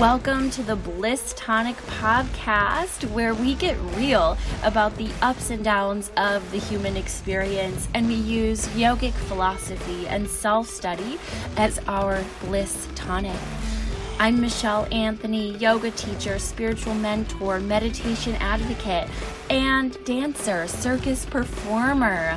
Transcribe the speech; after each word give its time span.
Welcome 0.00 0.50
to 0.50 0.62
the 0.62 0.76
Bliss 0.76 1.32
Tonic 1.38 1.76
podcast, 1.76 3.10
where 3.12 3.34
we 3.34 3.54
get 3.54 3.78
real 3.96 4.36
about 4.62 4.94
the 4.98 5.08
ups 5.22 5.48
and 5.48 5.64
downs 5.64 6.12
of 6.18 6.50
the 6.50 6.58
human 6.58 6.98
experience 6.98 7.88
and 7.94 8.06
we 8.06 8.16
use 8.16 8.66
yogic 8.74 9.14
philosophy 9.14 10.06
and 10.06 10.28
self 10.28 10.68
study 10.68 11.18
as 11.56 11.78
our 11.86 12.22
bliss 12.42 12.86
tonic. 12.94 13.40
I'm 14.18 14.38
Michelle 14.38 14.86
Anthony, 14.92 15.56
yoga 15.56 15.90
teacher, 15.92 16.38
spiritual 16.38 16.92
mentor, 16.92 17.58
meditation 17.58 18.34
advocate, 18.34 19.08
and 19.48 19.96
dancer, 20.04 20.68
circus 20.68 21.24
performer. 21.24 22.36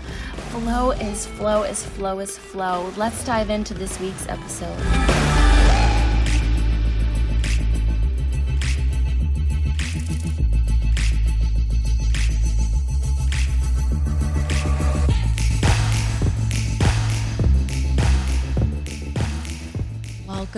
Flow 0.51 0.91
is 0.91 1.25
flow 1.25 1.63
is 1.63 1.83
flow 1.83 2.19
is 2.19 2.37
flow. 2.37 2.93
Let's 2.95 3.25
dive 3.25 3.49
into 3.49 3.73
this 3.73 3.99
week's 3.99 4.29
episode. 4.29 5.28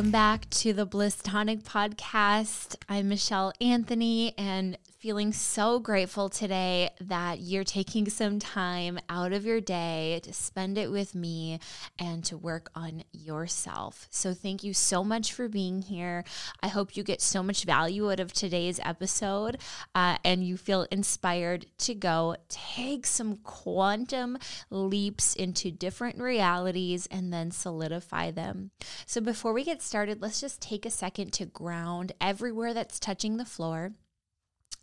Welcome 0.01 0.11
back 0.13 0.49
to 0.49 0.73
the 0.73 0.87
Bliss 0.87 1.17
Tonic 1.17 1.59
podcast. 1.59 2.75
I'm 2.89 3.07
Michelle 3.07 3.53
Anthony, 3.61 4.33
and 4.35 4.75
feeling 5.01 5.33
so 5.33 5.79
grateful 5.79 6.29
today 6.29 6.87
that 7.01 7.39
you're 7.39 7.63
taking 7.63 8.07
some 8.07 8.37
time 8.37 8.99
out 9.09 9.33
of 9.33 9.43
your 9.43 9.59
day 9.59 10.19
to 10.21 10.31
spend 10.31 10.77
it 10.77 10.91
with 10.91 11.15
me 11.15 11.59
and 11.97 12.23
to 12.23 12.37
work 12.37 12.69
on 12.75 13.03
yourself. 13.11 14.07
So, 14.11 14.35
thank 14.35 14.63
you 14.63 14.75
so 14.75 15.03
much 15.03 15.33
for 15.33 15.49
being 15.49 15.81
here. 15.81 16.23
I 16.61 16.67
hope 16.67 16.95
you 16.95 17.01
get 17.01 17.19
so 17.19 17.41
much 17.41 17.63
value 17.63 18.11
out 18.11 18.19
of 18.19 18.31
today's 18.31 18.79
episode 18.83 19.57
uh, 19.95 20.17
and 20.23 20.45
you 20.45 20.55
feel 20.55 20.85
inspired 20.91 21.65
to 21.79 21.95
go 21.95 22.35
take 22.47 23.07
some 23.07 23.37
quantum 23.37 24.37
leaps 24.69 25.35
into 25.35 25.71
different 25.71 26.19
realities 26.19 27.07
and 27.09 27.33
then 27.33 27.49
solidify 27.49 28.29
them. 28.29 28.69
So, 29.07 29.19
before 29.19 29.51
we 29.51 29.63
get 29.63 29.81
started, 29.81 30.21
let's 30.21 30.39
just 30.39 30.61
take 30.61 30.85
a 30.85 30.91
second 30.91 31.33
to 31.33 31.47
ground 31.47 32.11
everywhere 32.21 32.75
that's 32.75 32.99
touching 32.99 33.37
the 33.37 33.45
floor. 33.45 33.93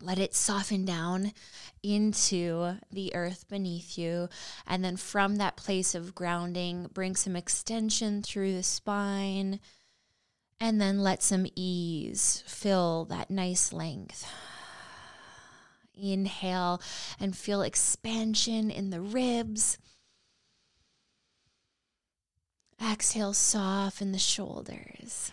Let 0.01 0.19
it 0.19 0.35
soften 0.35 0.85
down 0.85 1.33
into 1.83 2.77
the 2.93 3.15
earth 3.15 3.47
beneath 3.49 3.99
you. 3.99 4.29
And 4.67 4.85
then 4.85 4.97
from 4.97 5.37
that 5.37 5.57
place 5.57 5.95
of 5.95 6.15
grounding, 6.15 6.89
bring 6.93 7.17
some 7.17 7.35
extension 7.35 8.23
through 8.23 8.55
the 8.55 8.63
spine. 8.63 9.59
And 10.61 10.81
then 10.81 11.01
let 11.01 11.23
some 11.23 11.47
ease 11.57 12.45
fill 12.47 13.07
that 13.07 13.31
nice 13.31 13.73
length. 13.73 14.27
Inhale 15.95 16.81
and 17.19 17.37
feel 17.37 17.63
expansion 17.63 18.71
in 18.71 18.91
the 18.91 19.01
ribs. 19.01 19.79
Exhale, 22.81 23.35
soften 23.35 24.13
the 24.13 24.19
shoulders. 24.19 25.33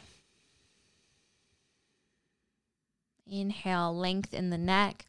Inhale, 3.42 3.94
lengthen 3.94 4.50
the 4.50 4.58
neck. 4.58 5.08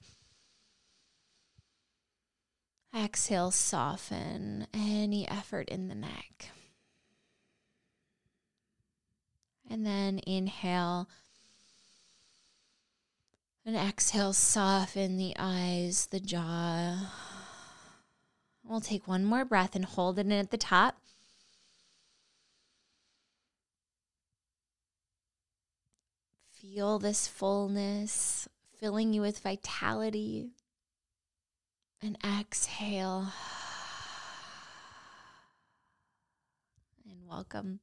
Exhale, 2.92 3.52
soften 3.52 4.66
any 4.74 5.28
effort 5.28 5.68
in 5.68 5.86
the 5.86 5.94
neck. 5.94 6.50
And 9.70 9.86
then 9.86 10.20
inhale. 10.26 11.08
And 13.64 13.76
exhale, 13.76 14.32
soften 14.32 15.18
the 15.18 15.34
eyes, 15.38 16.06
the 16.06 16.20
jaw. 16.20 17.10
We'll 18.64 18.80
take 18.80 19.06
one 19.06 19.24
more 19.24 19.44
breath 19.44 19.76
and 19.76 19.84
hold 19.84 20.18
it 20.18 20.26
in 20.26 20.32
at 20.32 20.50
the 20.50 20.58
top. 20.58 21.00
Feel 26.76 26.98
this 26.98 27.26
fullness 27.26 28.50
filling 28.78 29.14
you 29.14 29.22
with 29.22 29.38
vitality. 29.38 30.50
And 32.02 32.18
exhale. 32.22 33.32
And 37.08 37.26
welcome. 37.26 37.80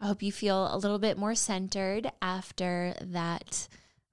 I 0.00 0.08
hope 0.08 0.24
you 0.24 0.32
feel 0.32 0.74
a 0.74 0.76
little 0.76 0.98
bit 0.98 1.16
more 1.16 1.36
centered 1.36 2.10
after 2.20 2.94
that 3.00 3.68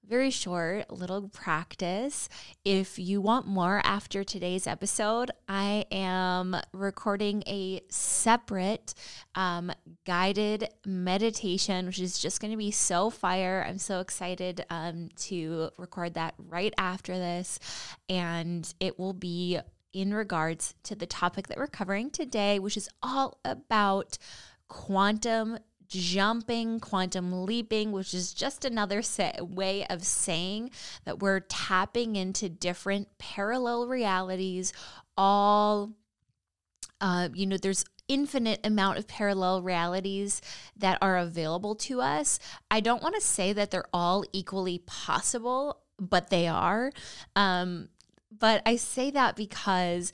very 0.08 0.30
short 0.30 0.92
little 0.92 1.30
practice. 1.30 2.30
If 2.64 3.00
you 3.00 3.22
want 3.22 3.48
more 3.48 3.82
after 3.84 4.24
today's 4.24 4.68
episode, 4.68 5.32
I 5.48 5.86
am 5.92 6.56
recording 6.74 7.44
a 7.48 7.82
separate 7.90 8.94
um, 9.34 9.72
guided 10.06 10.70
meditation, 10.86 11.88
which 11.88 12.00
is 12.00 12.20
just 12.20 12.40
going 12.40 12.52
to 12.52 12.58
be 12.58 12.72
so 12.72 13.10
fire. 13.10 13.66
I'm 13.68 13.80
so 13.80 14.00
excited 14.00 14.64
um, 14.70 15.10
to 15.22 15.70
record 15.78 16.14
that 16.14 16.36
right 16.38 16.74
after 16.78 17.14
this. 17.14 17.60
And 18.08 18.72
it 18.80 19.00
will 19.00 19.14
be 19.14 19.60
in 19.92 20.14
regards 20.14 20.76
to 20.84 20.96
the 20.96 21.08
topic 21.08 21.48
that 21.48 21.58
we're 21.58 21.68
covering 21.68 22.12
today, 22.12 22.60
which 22.60 22.78
is 22.78 22.90
all 23.02 23.40
about 23.44 24.18
quantum 24.68 25.58
jumping, 25.88 26.80
quantum 26.80 27.46
leaping, 27.46 27.92
which 27.92 28.14
is 28.14 28.34
just 28.34 28.66
another 28.66 29.02
way 29.40 29.86
of 29.88 30.04
saying 30.04 30.72
that 31.06 31.20
we're 31.20 31.42
tapping 31.42 32.16
into 32.16 32.50
different 32.50 33.08
parallel 33.18 33.88
realities, 33.88 34.74
all, 35.18 35.94
uh, 37.02 37.30
you 37.34 37.46
know, 37.46 37.58
there's 37.58 37.86
infinite 38.08 38.66
amount 38.66 38.98
of 38.98 39.08
parallel 39.08 39.62
realities 39.62 40.42
that 40.78 40.98
are 41.02 41.18
available 41.18 41.76
to 41.76 42.02
us. 42.02 42.40
I 42.70 42.80
don't 42.80 43.02
want 43.02 43.16
to 43.16 43.22
say 43.22 43.54
that 43.54 43.72
they're 43.72 43.90
all 43.94 44.24
equally 44.32 44.80
possible, 44.86 45.82
but 46.00 46.30
they 46.30 46.48
are. 46.48 46.92
Um, 47.36 47.90
but 48.40 48.62
I 48.66 48.76
say 48.76 49.12
that 49.12 49.36
because, 49.36 50.12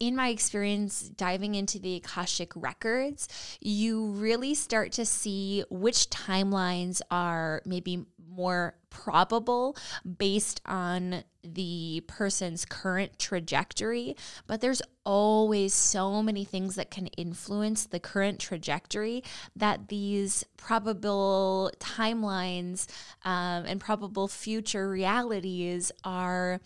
in 0.00 0.16
my 0.16 0.28
experience 0.28 1.00
diving 1.00 1.54
into 1.54 1.78
the 1.78 1.96
Akashic 1.96 2.52
records, 2.54 3.28
you 3.60 4.06
really 4.06 4.54
start 4.54 4.92
to 4.92 5.04
see 5.04 5.64
which 5.70 6.10
timelines 6.10 7.00
are 7.10 7.62
maybe 7.64 8.04
more 8.36 8.74
probable 8.90 9.76
based 10.18 10.60
on 10.66 11.24
the 11.42 12.02
person's 12.06 12.64
current 12.64 13.18
trajectory. 13.18 14.16
But 14.46 14.60
there's 14.60 14.82
always 15.04 15.74
so 15.74 16.22
many 16.22 16.44
things 16.44 16.76
that 16.76 16.90
can 16.90 17.08
influence 17.08 17.86
the 17.86 18.00
current 18.00 18.38
trajectory 18.38 19.22
that 19.56 19.88
these 19.88 20.44
probable 20.56 21.70
timelines 21.78 22.86
um, 23.24 23.64
and 23.66 23.80
probable 23.80 24.28
future 24.28 24.88
realities 24.88 25.92
are 26.04 26.60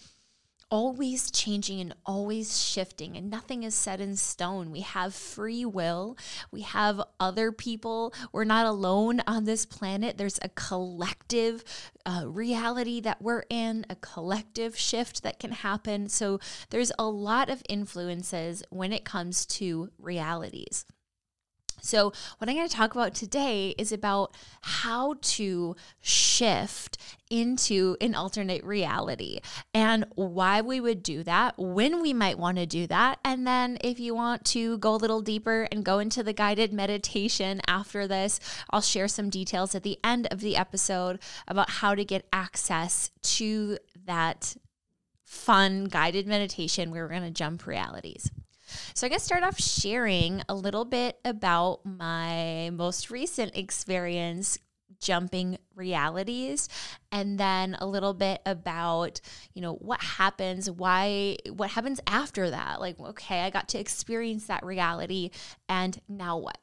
always 0.70 1.30
changing 1.30 1.80
and 1.80 1.94
always 2.04 2.60
shifting, 2.60 3.16
and 3.16 3.30
nothing 3.30 3.62
is 3.62 3.74
set 3.74 4.00
in 4.00 4.16
stone. 4.16 4.70
We 4.70 4.80
have 4.80 5.14
free 5.14 5.64
will, 5.64 6.16
we 6.50 6.62
have 6.62 7.00
other 7.18 7.52
people. 7.52 8.12
We're 8.32 8.44
not 8.44 8.66
alone 8.66 9.20
on 9.26 9.44
this 9.44 9.66
planet. 9.66 10.18
There's 10.18 10.38
a 10.42 10.48
collective 10.50 11.64
uh, 12.04 12.24
reality 12.26 13.00
that 13.00 13.22
we're 13.22 13.44
in, 13.48 13.86
a 13.88 13.96
collective 13.96 14.78
shift 14.78 15.22
that 15.22 15.38
can 15.38 15.52
happen. 15.52 16.08
So 16.08 16.40
there's 16.70 16.92
a 16.98 17.06
lot 17.06 17.48
of 17.48 17.62
influences 17.68 18.62
when 18.70 18.92
it 18.92 19.04
comes 19.04 19.46
to 19.46 19.90
realities. 19.98 20.84
So, 21.80 22.12
what 22.38 22.48
I'm 22.48 22.56
going 22.56 22.68
to 22.68 22.74
talk 22.74 22.94
about 22.94 23.14
today 23.14 23.74
is 23.78 23.92
about 23.92 24.36
how 24.62 25.14
to 25.20 25.76
shift 26.00 26.98
into 27.30 27.96
an 28.00 28.14
alternate 28.14 28.64
reality 28.64 29.40
and 29.74 30.06
why 30.14 30.60
we 30.60 30.80
would 30.80 31.02
do 31.02 31.22
that, 31.24 31.54
when 31.58 32.00
we 32.00 32.12
might 32.12 32.38
want 32.38 32.58
to 32.58 32.66
do 32.66 32.86
that. 32.86 33.18
And 33.24 33.46
then, 33.46 33.78
if 33.82 34.00
you 34.00 34.14
want 34.14 34.44
to 34.46 34.78
go 34.78 34.94
a 34.94 34.96
little 34.96 35.20
deeper 35.20 35.68
and 35.70 35.84
go 35.84 35.98
into 35.98 36.22
the 36.22 36.32
guided 36.32 36.72
meditation 36.72 37.60
after 37.66 38.06
this, 38.06 38.40
I'll 38.70 38.80
share 38.80 39.08
some 39.08 39.30
details 39.30 39.74
at 39.74 39.82
the 39.82 39.98
end 40.02 40.28
of 40.30 40.40
the 40.40 40.56
episode 40.56 41.18
about 41.46 41.70
how 41.70 41.94
to 41.94 42.04
get 42.04 42.26
access 42.32 43.10
to 43.22 43.78
that 44.06 44.56
fun 45.24 45.84
guided 45.84 46.26
meditation 46.26 46.90
where 46.90 47.04
we're 47.04 47.10
going 47.10 47.22
to 47.22 47.30
jump 47.30 47.66
realities. 47.66 48.30
So, 48.94 49.06
I'm 49.06 49.10
going 49.10 49.18
to 49.18 49.24
start 49.24 49.42
off 49.42 49.58
sharing 49.58 50.42
a 50.48 50.54
little 50.54 50.84
bit 50.84 51.18
about 51.24 51.84
my 51.84 52.70
most 52.72 53.10
recent 53.10 53.56
experience 53.56 54.58
jumping 55.00 55.58
realities 55.76 56.68
and 57.12 57.38
then 57.38 57.76
a 57.78 57.86
little 57.86 58.14
bit 58.14 58.40
about 58.44 59.20
you 59.54 59.62
know 59.62 59.74
what 59.74 60.00
happens 60.02 60.68
why 60.68 61.36
what 61.50 61.70
happens 61.70 62.00
after 62.06 62.50
that. 62.50 62.80
Like 62.80 62.98
okay 62.98 63.42
i 63.42 63.50
got 63.50 63.68
to 63.68 63.78
experience 63.78 64.46
that 64.46 64.64
reality 64.64 65.30
and 65.68 66.00
now 66.08 66.36
what? 66.36 66.58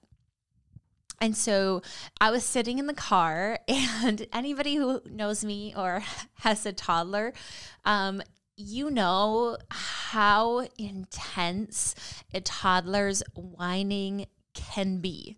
And 1.22 1.36
so 1.36 1.82
I 2.20 2.32
was 2.32 2.44
sitting 2.44 2.78
in 2.78 2.88
the 2.88 2.94
car, 2.94 3.60
and 3.68 4.28
anybody 4.34 4.76
who 4.76 5.02
knows 5.10 5.46
me 5.46 5.74
or 5.76 6.04
has 6.40 6.66
a 6.66 6.74
toddler, 6.74 7.34
um, 7.86 8.22
you 8.58 8.90
know 8.90 9.58
how 9.70 10.68
intense 10.78 11.96
a 12.34 12.42
toddler's 12.42 13.24
whining 13.34 14.28
can 14.54 15.00
be. 15.00 15.38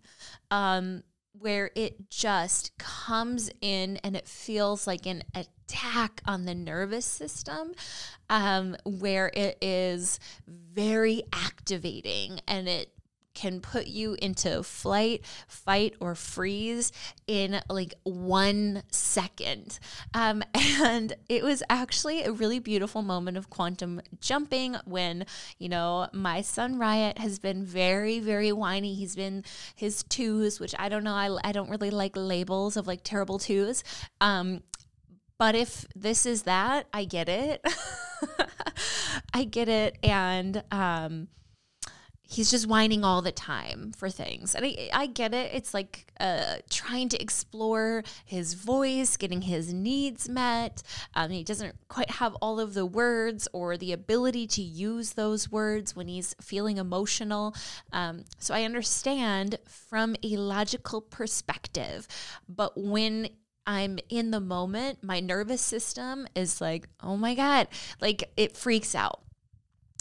Um, 0.50 1.02
where 1.32 1.70
it 1.76 2.10
just 2.10 2.76
comes 2.78 3.50
in 3.60 3.96
and 3.98 4.16
it 4.16 4.26
feels 4.26 4.86
like 4.86 5.06
an 5.06 5.22
attack 5.34 6.20
on 6.26 6.44
the 6.44 6.54
nervous 6.54 7.06
system, 7.06 7.72
um, 8.28 8.76
where 8.84 9.30
it 9.34 9.56
is 9.60 10.18
very 10.48 11.22
activating 11.32 12.40
and 12.48 12.68
it 12.68 12.90
can 13.38 13.60
put 13.60 13.86
you 13.86 14.16
into 14.20 14.64
flight, 14.64 15.24
fight, 15.46 15.94
or 16.00 16.16
freeze 16.16 16.90
in 17.28 17.60
like 17.70 17.94
one 18.02 18.82
second. 18.90 19.78
Um, 20.12 20.42
and 20.54 21.14
it 21.28 21.44
was 21.44 21.62
actually 21.70 22.24
a 22.24 22.32
really 22.32 22.58
beautiful 22.58 23.00
moment 23.02 23.36
of 23.36 23.48
quantum 23.48 24.00
jumping 24.20 24.76
when, 24.86 25.24
you 25.58 25.68
know, 25.68 26.08
my 26.12 26.40
son 26.40 26.78
Riot 26.80 27.18
has 27.18 27.38
been 27.38 27.64
very, 27.64 28.18
very 28.18 28.50
whiny. 28.50 28.94
He's 28.94 29.14
been 29.14 29.44
his 29.76 30.02
twos, 30.02 30.58
which 30.58 30.74
I 30.76 30.88
don't 30.88 31.04
know, 31.04 31.14
I, 31.14 31.38
I 31.44 31.52
don't 31.52 31.70
really 31.70 31.90
like 31.90 32.16
labels 32.16 32.76
of 32.76 32.88
like 32.88 33.04
terrible 33.04 33.38
twos. 33.38 33.84
Um, 34.20 34.64
but 35.38 35.54
if 35.54 35.86
this 35.94 36.26
is 36.26 36.42
that, 36.42 36.88
I 36.92 37.04
get 37.04 37.28
it. 37.28 37.64
I 39.32 39.44
get 39.44 39.68
it. 39.68 39.96
And, 40.02 40.64
um, 40.72 41.28
he's 42.30 42.50
just 42.50 42.66
whining 42.66 43.04
all 43.04 43.22
the 43.22 43.32
time 43.32 43.90
for 43.96 44.10
things. 44.10 44.54
And 44.54 44.64
I, 44.64 44.90
I 44.92 45.06
get 45.06 45.32
it. 45.32 45.50
It's 45.54 45.72
like 45.72 46.12
uh, 46.20 46.56
trying 46.68 47.08
to 47.08 47.22
explore 47.22 48.04
his 48.22 48.52
voice, 48.52 49.16
getting 49.16 49.42
his 49.42 49.72
needs 49.72 50.28
met. 50.28 50.82
Um, 51.14 51.30
he 51.30 51.42
doesn't 51.42 51.74
quite 51.88 52.10
have 52.10 52.34
all 52.36 52.60
of 52.60 52.74
the 52.74 52.84
words 52.84 53.48
or 53.54 53.78
the 53.78 53.92
ability 53.92 54.46
to 54.48 54.62
use 54.62 55.14
those 55.14 55.50
words 55.50 55.96
when 55.96 56.06
he's 56.06 56.34
feeling 56.38 56.76
emotional. 56.76 57.54
Um, 57.94 58.24
so 58.38 58.54
I 58.54 58.64
understand 58.64 59.58
from 59.66 60.14
a 60.22 60.36
logical 60.36 61.00
perspective. 61.00 62.06
But 62.46 62.76
when 62.76 63.30
I'm 63.66 63.98
in 64.10 64.32
the 64.32 64.40
moment, 64.40 65.02
my 65.02 65.20
nervous 65.20 65.62
system 65.62 66.28
is 66.34 66.60
like, 66.60 66.90
oh 67.02 67.16
my 67.16 67.34
God, 67.34 67.68
like 68.02 68.30
it 68.36 68.54
freaks 68.54 68.94
out. 68.94 69.22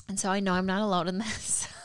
And 0.09 0.19
so 0.19 0.29
I 0.29 0.41
know 0.41 0.53
I'm 0.53 0.65
not 0.65 0.81
alone 0.81 1.07
in 1.07 1.19
this. 1.19 1.69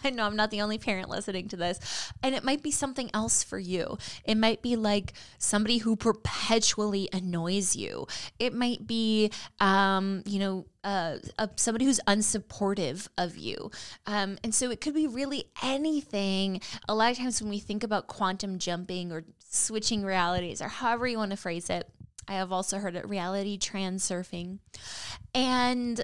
I 0.04 0.10
know 0.10 0.24
I'm 0.24 0.36
not 0.36 0.50
the 0.50 0.62
only 0.62 0.78
parent 0.78 1.08
listening 1.08 1.48
to 1.48 1.56
this. 1.56 2.12
And 2.22 2.34
it 2.34 2.44
might 2.44 2.62
be 2.62 2.70
something 2.70 3.10
else 3.12 3.42
for 3.42 3.58
you. 3.58 3.98
It 4.24 4.36
might 4.36 4.62
be 4.62 4.76
like 4.76 5.12
somebody 5.38 5.78
who 5.78 5.96
perpetually 5.96 7.08
annoys 7.12 7.76
you. 7.76 8.06
It 8.38 8.54
might 8.54 8.86
be, 8.86 9.30
um, 9.60 10.22
you 10.26 10.38
know, 10.38 10.66
uh, 10.82 11.18
uh, 11.38 11.48
somebody 11.56 11.84
who's 11.84 12.00
unsupportive 12.06 13.08
of 13.18 13.36
you. 13.36 13.70
Um, 14.06 14.38
and 14.42 14.54
so 14.54 14.70
it 14.70 14.80
could 14.80 14.94
be 14.94 15.06
really 15.06 15.44
anything. 15.62 16.60
A 16.88 16.94
lot 16.94 17.12
of 17.12 17.18
times 17.18 17.42
when 17.42 17.50
we 17.50 17.58
think 17.58 17.84
about 17.84 18.06
quantum 18.06 18.58
jumping 18.58 19.12
or 19.12 19.24
switching 19.48 20.04
realities 20.04 20.62
or 20.62 20.68
however 20.68 21.06
you 21.06 21.18
want 21.18 21.32
to 21.32 21.36
phrase 21.36 21.68
it, 21.68 21.88
I 22.28 22.34
have 22.34 22.52
also 22.52 22.78
heard 22.78 22.94
it 22.94 23.08
reality 23.08 23.58
transurfing. 23.58 24.60
And 25.34 26.02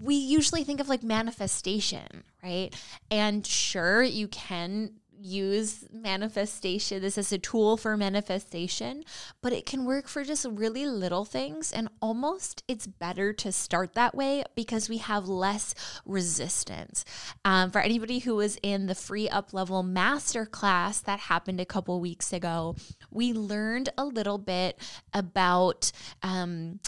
we 0.00 0.14
usually 0.14 0.64
think 0.64 0.80
of 0.80 0.88
like 0.88 1.02
manifestation, 1.02 2.24
right? 2.42 2.70
And 3.10 3.46
sure, 3.46 4.02
you 4.02 4.28
can 4.28 4.90
use 5.24 5.84
manifestation 5.92 7.00
this 7.00 7.16
is 7.16 7.32
a 7.32 7.38
tool 7.38 7.76
for 7.76 7.96
manifestation 7.96 9.04
but 9.40 9.52
it 9.52 9.64
can 9.64 9.84
work 9.84 10.08
for 10.08 10.24
just 10.24 10.44
really 10.50 10.84
little 10.84 11.24
things 11.24 11.70
and 11.72 11.88
almost 12.00 12.62
it's 12.66 12.86
better 12.86 13.32
to 13.32 13.52
start 13.52 13.94
that 13.94 14.14
way 14.14 14.42
because 14.56 14.88
we 14.88 14.98
have 14.98 15.28
less 15.28 15.74
resistance 16.04 17.04
um, 17.44 17.70
for 17.70 17.80
anybody 17.80 18.18
who 18.20 18.34
was 18.34 18.58
in 18.62 18.86
the 18.86 18.94
free 18.94 19.28
up 19.28 19.52
level 19.52 19.82
master 19.82 20.44
class 20.44 21.00
that 21.00 21.20
happened 21.20 21.60
a 21.60 21.64
couple 21.64 22.00
weeks 22.00 22.32
ago 22.32 22.74
we 23.10 23.32
learned 23.32 23.90
a 23.96 24.04
little 24.04 24.38
bit 24.38 24.76
about 25.14 25.92
um, 26.22 26.80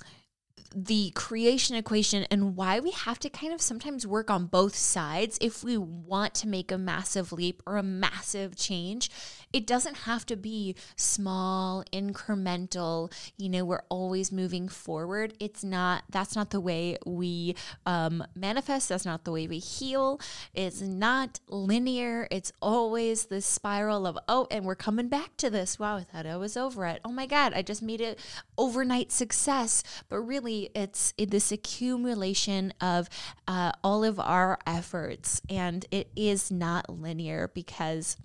the 0.75 1.13
creation 1.15 1.77
equation 1.77 2.27
and 2.31 2.57
why 2.57 2.81
we 2.81 2.91
have 2.91 3.19
to 3.21 3.31
kind 3.31 3.53
of 3.53 3.61
sometimes 3.61 4.07
work 4.07 4.31
on 4.31 4.47
both 4.47 4.75
sides 4.75 5.39
if 5.41 5.63
we 5.63 5.77
want 5.77 6.35
to 6.35 6.49
make 6.49 6.73
a 6.73 6.79
massive 6.79 7.33
leap 7.33 7.63
or 7.67 7.77
a 7.77 7.83
massive 7.83 8.57
change. 8.57 9.11
It 9.55 9.69
doesn't 9.69 9.99
have 9.99 10.27
to 10.27 10.37
be 10.37 10.75
small, 10.97 11.85
incremental, 11.93 13.13
you 13.39 13.49
know, 13.49 13.65
we're 13.65 13.85
always 13.89 14.33
moving 14.33 14.69
forward. 14.69 15.33
It's 15.39 15.63
not, 15.63 16.03
that's 16.11 16.35
not 16.35 16.51
the 16.51 16.59
way 16.59 16.99
we 17.07 17.55
um, 17.87 18.25
manifest. 18.35 18.89
That's 18.89 19.05
not 19.07 19.25
the 19.25 19.31
way 19.31 19.47
we 19.47 19.61
heal. 19.61 20.21
It's 20.55 20.81
not 20.81 21.39
linear. 21.49 22.27
It's 22.33 22.51
always 22.61 23.27
this 23.27 23.47
spiral 23.47 24.09
of, 24.09 24.19
oh, 24.27 24.49
and 24.51 24.65
we're 24.65 24.75
coming 24.75 25.07
back 25.07 25.37
to 25.37 25.51
this. 25.51 25.79
Wow, 25.79 25.99
I 25.99 26.03
thought 26.03 26.27
I 26.27 26.37
was 26.37 26.57
over 26.57 26.85
it. 26.87 27.01
Oh 27.05 27.13
my 27.13 27.27
God, 27.27 27.53
I 27.55 27.63
just 27.63 27.81
made 27.81 28.01
it 28.01 28.19
overnight 28.59 29.13
success. 29.13 29.85
But 30.09 30.19
really, 30.19 30.71
it's 30.75 31.15
this 31.17 31.53
accumulation 31.53 32.75
of 32.81 33.09
uh, 33.47 33.71
all 33.85 34.03
of 34.03 34.19
our 34.19 34.59
efforts, 34.67 35.41
and 35.49 35.87
it 35.93 36.11
is 36.17 36.51
not 36.51 36.91
linear 36.91 37.53
because 37.55 38.17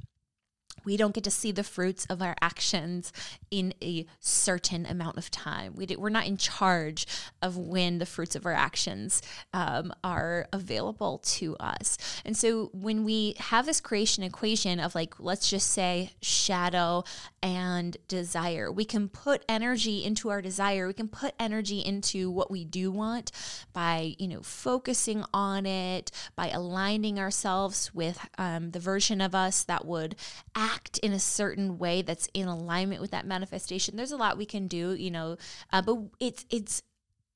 we 0.86 0.98
don't 0.98 1.14
get 1.14 1.24
to 1.26 1.32
see 1.32 1.52
the 1.52 1.64
fruits 1.64 2.06
of 2.06 2.22
our 2.22 2.36
actions 2.42 3.12
in 3.52 3.74
a 3.82 4.06
certain 4.20 4.86
amount 4.86 5.18
of 5.18 5.32
time. 5.32 5.74
We 5.76 5.86
do, 5.86 6.00
we're 6.00 6.10
not 6.10 6.28
in 6.28 6.38
charge 6.38 7.06
of 7.42 7.58
when 7.58 8.00
the 8.00 8.06
fruits 8.06 8.36
of 8.36 8.46
our 8.46 8.54
actions 8.54 9.22
um, 9.54 9.94
are 10.04 10.48
available 10.54 11.20
to 11.20 11.56
us. 11.58 11.98
And 12.26 12.36
so 12.36 12.70
when 12.74 13.04
we 13.04 13.36
have 13.40 13.66
this 13.66 13.82
creation 13.82 14.24
equation 14.24 14.80
of 14.80 14.96
like, 14.96 15.20
let's 15.20 15.50
just 15.50 15.70
say 15.72 16.12
shadow 16.22 17.04
and 17.42 17.98
desire, 18.08 18.72
we 18.72 18.86
can 18.86 19.10
put 19.10 19.44
energy 19.48 20.04
into 20.04 20.30
our 20.30 20.42
desire. 20.42 20.88
We 20.88 20.94
can 20.94 21.08
put 21.08 21.34
energy 21.40 21.80
into 21.80 22.30
what 22.30 22.52
we 22.52 22.66
do 22.66 22.92
want 22.92 23.32
by, 23.74 24.16
you 24.18 24.28
know, 24.28 24.42
focusing 24.42 25.24
on 25.34 25.66
it, 25.66 26.12
by 26.36 26.50
aligning 26.50 27.20
ourselves 27.20 27.94
with 27.94 28.20
um, 28.38 28.72
the 28.72 28.80
version 28.80 29.22
of 29.22 29.34
us 29.34 29.64
that 29.64 29.86
would 29.86 30.16
act 30.56 30.69
act 30.74 30.98
in 31.00 31.12
a 31.14 31.20
certain 31.20 31.78
way 31.78 32.02
that's 32.02 32.28
in 32.34 32.48
alignment 32.48 33.02
with 33.02 33.12
that 33.12 33.26
manifestation. 33.26 33.96
There's 33.96 34.12
a 34.12 34.18
lot 34.18 34.38
we 34.38 34.46
can 34.46 34.68
do, 34.68 34.94
you 34.94 35.12
know, 35.12 35.38
uh, 35.72 35.82
but 35.82 35.98
it's 36.20 36.46
it's 36.50 36.84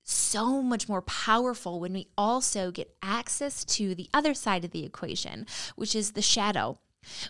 so 0.04 0.62
much 0.62 0.90
more 0.90 1.02
powerful 1.02 1.80
when 1.80 1.94
we 1.94 2.08
also 2.18 2.72
get 2.72 2.94
access 3.02 3.63
to 3.63 3.96
the 3.96 4.10
other 4.13 4.34
side 4.34 4.66
of 4.66 4.72
the 4.72 4.86
equation, 4.86 5.48
which 5.75 5.96
is 5.96 6.12
the 6.12 6.22
shadow 6.22 6.78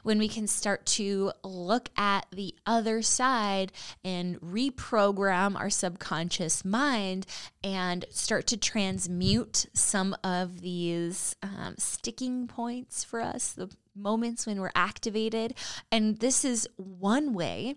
when 0.03 0.17
we 0.17 0.27
can 0.27 0.47
start 0.47 0.85
to 0.85 1.31
look 1.43 1.89
at 1.97 2.25
the 2.31 2.55
other 2.65 3.01
side 3.01 3.71
and 4.03 4.39
reprogram 4.41 5.59
our 5.59 5.69
subconscious 5.69 6.63
mind 6.63 7.25
and 7.63 8.05
start 8.09 8.47
to 8.47 8.57
transmute 8.57 9.65
some 9.73 10.15
of 10.23 10.61
these 10.61 11.35
um, 11.43 11.75
sticking 11.77 12.47
points 12.47 13.03
for 13.03 13.21
us, 13.21 13.53
the 13.53 13.69
moments 13.95 14.45
when 14.45 14.59
we're 14.59 14.71
activated. 14.75 15.53
And 15.91 16.17
this 16.19 16.43
is 16.43 16.67
one 16.77 17.33
way 17.33 17.75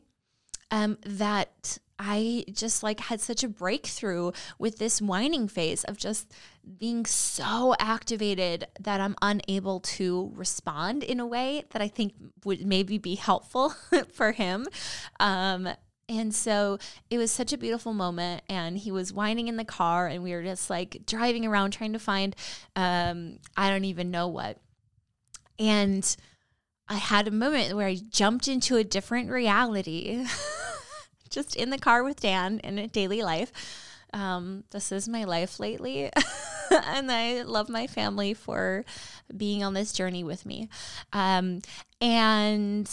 um, 0.71 0.99
that 1.05 1.79
I 1.99 2.45
just 2.53 2.83
like 2.83 3.01
had 3.01 3.21
such 3.21 3.43
a 3.43 3.49
breakthrough 3.49 4.33
with 4.59 4.79
this 4.79 5.01
whining 5.01 5.49
phase 5.49 5.85
of 5.85 5.97
just 5.97 6.33
being 6.79 7.07
so 7.07 7.75
activated 7.79 8.67
that 8.81 9.01
I'm 9.01 9.17
unable 9.23 9.81
to 9.81 10.31
respond 10.35 11.03
in 11.03 11.21
a 11.21 11.27
way 11.27 11.65
that 11.71 11.81
I 11.81 11.89
think 11.89 12.15
would 12.45 12.67
maybe 12.67 12.99
be 12.99 13.15
helpful 13.15 13.75
for 14.13 14.33
him. 14.33 14.67
Um, 15.21 15.69
and 16.09 16.35
so 16.35 16.79
it 17.11 17.19
was 17.19 17.31
such 17.31 17.53
a 17.53 17.59
beautiful 17.59 17.93
moment. 17.93 18.43
And 18.49 18.79
he 18.79 18.93
was 18.93 19.13
whining 19.13 19.49
in 19.49 19.57
the 19.57 19.65
car, 19.65 20.07
and 20.07 20.23
we 20.23 20.33
were 20.33 20.43
just 20.43 20.71
like 20.71 21.03
driving 21.07 21.45
around 21.45 21.73
trying 21.73 21.95
to 21.95 21.99
find, 21.99 22.37
um, 22.77 23.39
I 23.57 23.71
don't 23.71 23.85
even 23.85 24.11
know 24.11 24.29
what. 24.29 24.59
And 25.59 26.17
I 26.89 26.97
had 26.97 27.27
a 27.27 27.33
moment 27.33 27.75
where 27.75 27.89
I 27.89 27.97
jumped 28.11 28.47
into 28.47 28.77
a 28.77 28.85
different 28.85 29.31
reality. 29.31 30.25
just 31.31 31.57
in 31.57 31.71
the 31.71 31.79
car 31.79 32.03
with 32.03 32.21
Dan 32.21 32.61
in 32.61 32.89
daily 32.89 33.23
life. 33.23 33.53
Um, 34.13 34.65
this 34.71 34.93
is 34.93 35.09
my 35.09 35.25
life 35.25 35.61
lately. 35.61 36.11
and 36.71 37.11
I 37.11 37.43
love 37.43 37.69
my 37.69 37.87
family 37.87 38.35
for 38.35 38.85
being 39.37 39.63
on 39.63 39.75
this 39.75 39.93
journey 39.93 40.25
with 40.25 40.47
me. 40.47 40.69
Um, 41.13 41.61
and 42.01 42.91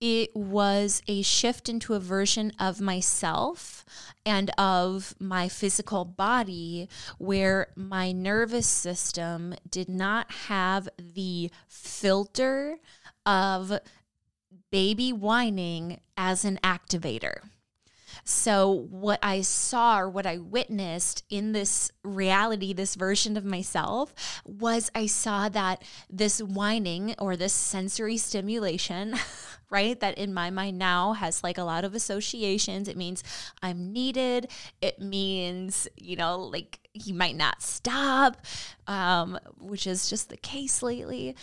it 0.00 0.34
was 0.34 1.02
a 1.06 1.22
shift 1.22 1.68
into 1.68 1.92
a 1.92 2.00
version 2.00 2.52
of 2.58 2.80
myself 2.80 3.84
and 4.24 4.50
of 4.56 5.14
my 5.18 5.48
physical 5.48 6.06
body 6.06 6.88
where 7.18 7.68
my 7.76 8.10
nervous 8.12 8.66
system 8.66 9.54
did 9.68 9.90
not 9.90 10.30
have 10.48 10.88
the 10.98 11.50
filter 11.68 12.78
of 13.26 13.78
baby 14.70 15.12
whining 15.12 16.00
as 16.16 16.44
an 16.46 16.58
activator. 16.64 17.40
So, 18.24 18.86
what 18.90 19.18
I 19.22 19.40
saw 19.40 20.00
or 20.00 20.08
what 20.08 20.26
I 20.26 20.38
witnessed 20.38 21.24
in 21.30 21.52
this 21.52 21.90
reality, 22.02 22.72
this 22.72 22.94
version 22.94 23.36
of 23.36 23.44
myself, 23.44 24.14
was 24.44 24.90
I 24.94 25.06
saw 25.06 25.48
that 25.48 25.82
this 26.08 26.40
whining 26.40 27.14
or 27.18 27.36
this 27.36 27.52
sensory 27.52 28.16
stimulation, 28.16 29.14
right, 29.70 29.98
that 30.00 30.18
in 30.18 30.34
my 30.34 30.50
mind 30.50 30.78
now 30.78 31.12
has 31.14 31.42
like 31.42 31.58
a 31.58 31.64
lot 31.64 31.84
of 31.84 31.94
associations. 31.94 32.88
It 32.88 32.96
means 32.96 33.22
I'm 33.62 33.92
needed, 33.92 34.50
it 34.80 35.00
means, 35.00 35.88
you 35.96 36.16
know, 36.16 36.38
like 36.38 36.80
he 36.92 37.12
might 37.12 37.36
not 37.36 37.62
stop, 37.62 38.44
um, 38.86 39.38
which 39.58 39.86
is 39.86 40.10
just 40.10 40.28
the 40.28 40.36
case 40.36 40.82
lately. 40.82 41.36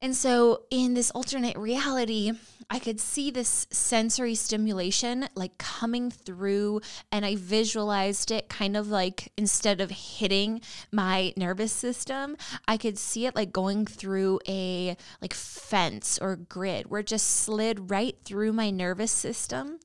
And 0.00 0.14
so, 0.14 0.62
in 0.70 0.94
this 0.94 1.10
alternate 1.10 1.56
reality, 1.58 2.32
I 2.70 2.78
could 2.78 3.00
see 3.00 3.30
this 3.30 3.66
sensory 3.70 4.34
stimulation 4.34 5.28
like 5.34 5.56
coming 5.56 6.10
through, 6.10 6.82
and 7.10 7.24
I 7.24 7.34
visualized 7.34 8.30
it 8.30 8.50
kind 8.50 8.76
of 8.76 8.88
like 8.88 9.32
instead 9.38 9.80
of 9.80 9.90
hitting 9.90 10.60
my 10.92 11.32
nervous 11.36 11.72
system, 11.72 12.36
I 12.66 12.76
could 12.76 12.98
see 12.98 13.24
it 13.24 13.34
like 13.34 13.52
going 13.52 13.86
through 13.86 14.40
a 14.46 14.96
like 15.22 15.32
fence 15.32 16.18
or 16.20 16.36
grid 16.36 16.90
where 16.90 17.00
it 17.00 17.06
just 17.06 17.28
slid 17.28 17.90
right 17.90 18.16
through 18.24 18.52
my 18.52 18.70
nervous 18.70 19.12
system, 19.12 19.80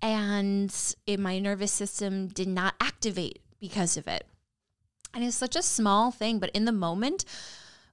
and 0.00 0.72
it, 1.06 1.18
my 1.18 1.40
nervous 1.40 1.72
system 1.72 2.28
did 2.28 2.48
not 2.48 2.74
activate 2.80 3.40
because 3.58 3.96
of 3.96 4.06
it. 4.06 4.26
And 5.12 5.24
it's 5.24 5.36
such 5.36 5.56
a 5.56 5.62
small 5.62 6.12
thing, 6.12 6.38
but 6.38 6.50
in 6.50 6.66
the 6.66 6.72
moment, 6.72 7.24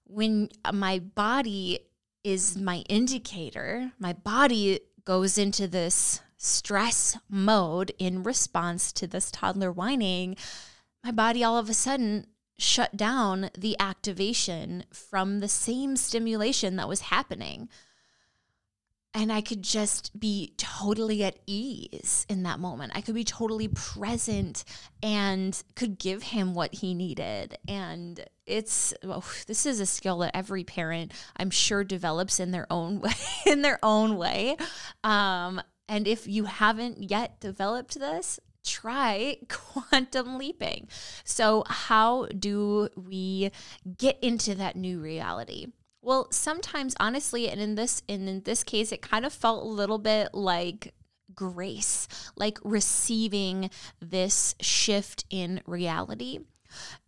when 0.04 0.50
uh, 0.64 0.72
my 0.72 1.00
body 1.00 1.80
is 2.26 2.58
my 2.58 2.78
indicator. 2.90 3.92
My 4.00 4.12
body 4.12 4.80
goes 5.06 5.38
into 5.38 5.68
this 5.68 6.22
stress 6.38 7.18
mode 7.30 7.94
in 8.00 8.24
response 8.24 8.92
to 8.94 9.06
this 9.06 9.30
toddler 9.30 9.72
whining. 9.72 10.36
My 11.04 11.12
body 11.12 11.44
all 11.44 11.58
of 11.58 11.70
a 11.70 11.74
sudden 11.74 12.26
shut 12.58 12.98
down 12.98 13.52
the 13.56 13.76
activation 13.80 14.86
from 14.92 15.40
the 15.40 15.48
same 15.48 15.96
stimulation 15.96 16.78
that 16.78 16.90
was 16.90 17.02
happening 17.02 17.70
and 19.16 19.32
I 19.32 19.40
could 19.40 19.64
just 19.64 20.20
be 20.20 20.54
totally 20.58 21.24
at 21.24 21.40
ease 21.48 22.26
in 22.28 22.44
that 22.44 22.60
moment. 22.60 22.92
I 22.94 23.02
could 23.02 23.16
be 23.16 23.24
totally 23.24 23.70
present 23.70 24.66
and 25.02 25.64
could 25.76 25.98
give 25.98 26.22
him 26.22 26.54
what 26.54 26.76
he 26.76 26.94
needed. 26.94 27.58
And 27.66 28.26
it's 28.46 28.94
well, 29.02 29.24
this 29.48 29.66
is 29.66 29.80
a 29.80 29.86
skill 29.86 30.20
that 30.20 30.36
every 30.36 30.66
parent 30.66 31.14
I'm 31.38 31.50
sure 31.50 31.86
develops 31.86 32.42
in 32.42 32.52
their 32.52 32.68
own 32.70 33.00
way 33.02 33.14
in 33.46 33.62
their 33.62 33.80
own 33.82 34.18
way. 34.18 34.58
Um, 35.04 35.62
and 35.88 36.08
if 36.08 36.28
you 36.28 36.46
haven't 36.46 37.10
yet 37.10 37.40
developed 37.40 37.98
this, 37.98 38.40
try 38.66 39.38
quantum 39.50 40.38
leaping. 40.38 40.90
So, 41.24 41.64
how 41.68 42.26
do 42.38 42.90
we 42.98 43.52
get 43.98 44.20
into 44.22 44.56
that 44.56 44.76
new 44.76 45.00
reality? 45.00 45.68
Well, 46.06 46.28
sometimes 46.30 46.96
honestly, 47.00 47.50
and 47.50 47.60
in 47.60 47.74
this 47.74 48.04
in 48.08 48.44
this 48.46 48.64
case, 48.64 48.92
it 48.92 49.02
kind 49.02 49.26
of 49.26 49.34
felt 49.34 49.64
a 49.64 49.68
little 49.68 49.98
bit 49.98 50.36
like 50.36 50.94
grace, 51.34 52.08
like 52.36 52.60
receiving 52.64 53.72
this 54.00 54.54
shift 54.62 55.26
in 55.32 55.62
reality. 55.66 56.42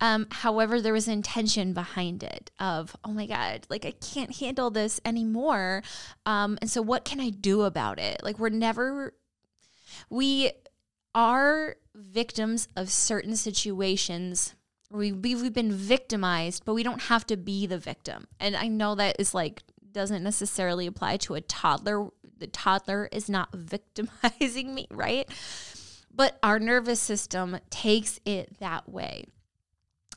Um, 0.00 0.26
however, 0.32 0.80
there 0.80 0.92
was 0.92 1.06
intention 1.06 1.74
behind 1.74 2.24
it 2.24 2.50
of, 2.58 2.96
oh 3.04 3.12
my 3.12 3.26
God, 3.26 3.66
like 3.70 3.86
I 3.86 3.92
can't 3.92 4.34
handle 4.40 4.68
this 4.68 5.00
anymore. 5.04 5.84
Um, 6.26 6.58
and 6.60 6.68
so 6.68 6.82
what 6.82 7.04
can 7.04 7.20
I 7.20 7.30
do 7.30 7.62
about 7.62 8.00
it? 8.00 8.20
Like 8.24 8.40
we're 8.40 8.48
never, 8.48 9.14
we 10.10 10.50
are 11.14 11.76
victims 11.94 12.66
of 12.74 12.90
certain 12.90 13.36
situations 13.36 14.56
we 14.90 15.12
we've 15.12 15.52
been 15.52 15.72
victimized, 15.72 16.64
but 16.64 16.74
we 16.74 16.82
don't 16.82 17.02
have 17.02 17.26
to 17.26 17.36
be 17.36 17.66
the 17.66 17.78
victim. 17.78 18.26
And 18.40 18.56
I 18.56 18.68
know 18.68 18.94
that 18.94 19.16
is 19.18 19.34
like 19.34 19.62
doesn't 19.92 20.22
necessarily 20.22 20.86
apply 20.86 21.16
to 21.18 21.34
a 21.34 21.40
toddler. 21.40 22.08
The 22.38 22.46
toddler 22.46 23.08
is 23.10 23.28
not 23.28 23.48
victimizing 23.54 24.74
me, 24.74 24.86
right? 24.90 25.28
But 26.12 26.38
our 26.42 26.58
nervous 26.58 27.00
system 27.00 27.58
takes 27.70 28.20
it 28.24 28.58
that 28.60 28.88
way. 28.88 29.24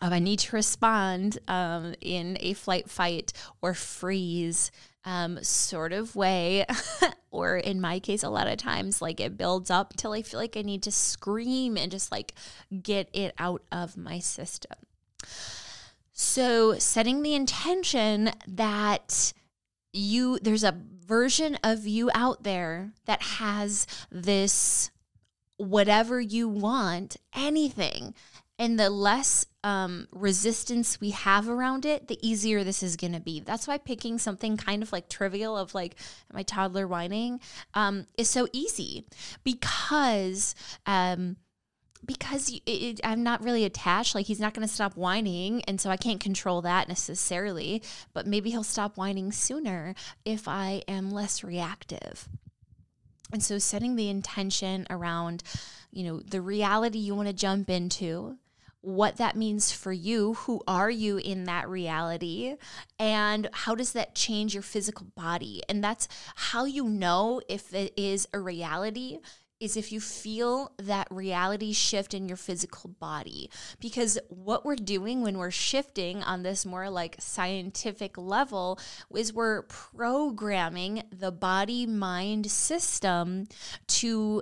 If 0.02 0.12
I 0.12 0.20
need 0.20 0.40
to 0.40 0.56
respond 0.56 1.38
um, 1.48 1.94
in 2.02 2.38
a 2.40 2.54
flight, 2.54 2.90
fight, 2.90 3.34
or 3.62 3.76
freeze 3.76 4.72
um, 5.06 5.44
sort 5.44 5.94
of 5.94 6.16
way, 6.16 6.66
or 7.32 7.58
in 7.58 7.82
my 7.82 8.00
case, 8.00 8.24
a 8.24 8.30
lot 8.30 8.48
of 8.48 8.58
times, 8.58 9.02
like 9.02 9.20
it 9.20 9.38
builds 9.38 9.70
up 9.70 9.96
till 9.96 10.12
I 10.14 10.22
feel 10.22 10.40
like 10.40 10.58
I 10.58 10.62
need 10.62 10.84
to 10.84 10.92
scream 10.92 11.78
and 11.78 11.92
just 11.92 12.12
like 12.12 12.34
get 12.82 13.10
it 13.14 13.34
out 13.38 13.64
of 13.72 13.98
my 13.98 14.20
system. 14.20 14.78
So, 16.14 16.78
setting 16.78 17.24
the 17.24 17.34
intention 17.34 18.32
that 18.48 19.34
you, 19.94 20.40
there's 20.40 20.64
a 20.64 20.78
version 21.06 21.58
of 21.64 21.88
you 21.88 22.12
out 22.14 22.44
there 22.44 22.92
that 23.06 23.22
has 23.24 23.88
this 24.12 24.92
whatever 25.58 26.20
you 26.20 26.48
want, 26.48 27.18
anything 27.36 28.14
and 28.62 28.80
the 28.80 28.90
less 28.92 29.48
um, 29.64 30.08
resistance 30.12 31.00
we 31.00 31.12
have 31.12 31.48
around 31.48 31.86
it, 31.86 32.08
the 32.08 32.18
easier 32.28 32.64
this 32.64 32.82
is 32.82 32.96
going 32.96 33.14
to 33.14 33.20
be. 33.20 33.40
That's 33.40 33.68
why 33.68 33.78
picking 33.78 34.18
something 34.18 34.58
kind 34.58 34.82
of 34.82 34.92
like 34.92 35.10
trivial 35.10 35.58
of 35.58 35.74
like 35.76 35.96
my 36.34 36.44
toddler 36.44 36.88
whining 36.88 37.40
um, 37.74 38.08
is 38.18 38.30
so 38.30 38.48
easy 38.52 39.06
because. 39.44 40.56
Um, 40.86 41.38
because 42.04 42.50
it, 42.50 42.64
it, 42.66 43.00
I'm 43.04 43.22
not 43.22 43.44
really 43.44 43.64
attached. 43.64 44.16
Like 44.16 44.26
he's 44.26 44.40
not 44.40 44.56
going 44.56 44.68
to 44.68 44.74
stop 44.74 44.98
whining, 44.98 45.62
and 45.68 45.80
so 45.80 45.92
I 45.92 45.98
can't 45.98 46.20
control 46.20 46.64
that 46.64 46.88
necessarily. 46.88 47.84
But 48.12 48.26
maybe 48.26 48.50
he'll 48.50 48.64
stop 48.64 48.98
whining 48.98 49.32
sooner 49.32 49.94
if 50.26 50.48
I 50.48 50.82
am 50.88 51.12
less 51.12 51.44
reactive. 51.44 52.28
And 53.32 53.44
so, 53.44 53.60
setting 53.60 53.96
the 53.96 54.10
intention 54.10 54.88
around, 54.90 55.44
you 55.92 56.04
know, 56.06 56.20
the 56.20 56.42
reality 56.42 56.98
you 56.98 57.16
want 57.16 57.28
to 57.28 57.34
jump 57.34 57.70
into, 57.70 58.38
what 58.82 59.18
that 59.18 59.36
means 59.36 59.72
for 59.72 59.92
you. 59.92 60.34
Who 60.34 60.62
are 60.68 60.90
you 60.90 61.18
in 61.18 61.46
that 61.46 61.70
reality? 61.70 62.58
And 63.00 63.50
how 63.54 63.76
does 63.76 63.94
that 63.94 64.16
change 64.16 64.54
your 64.54 64.64
physical 64.64 65.08
body? 65.16 65.62
And 65.70 65.84
that's 65.84 66.08
how 66.36 66.66
you 66.66 66.86
know 66.86 67.42
if 67.48 67.74
it 67.74 67.94
is 67.96 68.28
a 68.34 68.40
reality 68.40 69.20
is 69.62 69.78
if 69.78 69.92
you 69.92 70.02
feel 70.02 70.72
that 70.80 71.08
reality 71.12 71.72
shift 71.72 72.16
in 72.16 72.28
your 72.28 72.36
physical 72.36 72.90
body. 73.00 73.50
Because 73.80 74.18
what 74.28 74.66
we're 74.66 74.76
doing 74.76 75.22
when 75.22 75.38
we're 75.38 75.52
shifting 75.52 76.24
on 76.24 76.42
this 76.42 76.66
more 76.66 76.90
like 76.90 77.16
scientific 77.20 78.18
level 78.18 78.80
is 79.16 79.32
we're 79.32 79.62
programming 79.62 81.04
the 81.12 81.32
body 81.32 81.86
mind 81.86 82.50
system 82.50 83.46
to 83.88 84.42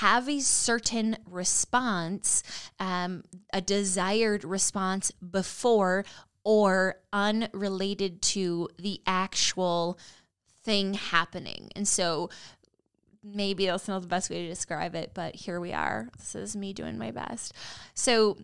have 0.00 0.28
a 0.28 0.40
certain 0.40 1.16
response, 1.28 2.42
um, 2.78 3.22
a 3.52 3.60
desired 3.60 4.44
response 4.44 5.10
before 5.10 6.04
or 6.42 6.96
unrelated 7.12 8.22
to 8.22 8.68
the 8.78 9.00
actual 9.06 9.98
thing 10.64 10.94
happening. 10.94 11.70
And 11.76 11.86
so 11.86 12.30
maybe 13.22 13.66
that's 13.66 13.88
not 13.88 14.00
the 14.00 14.08
best 14.08 14.30
way 14.30 14.42
to 14.42 14.48
describe 14.48 14.94
it, 14.94 15.12
but 15.12 15.34
here 15.34 15.60
we 15.60 15.72
are. 15.74 16.08
This 16.16 16.34
is 16.34 16.56
me 16.56 16.72
doing 16.72 16.96
my 16.96 17.10
best. 17.10 17.52
So 17.92 18.38